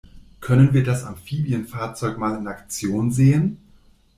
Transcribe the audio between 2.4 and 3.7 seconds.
Aktion sehen?